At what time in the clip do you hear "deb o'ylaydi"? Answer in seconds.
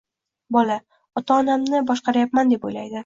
2.55-2.99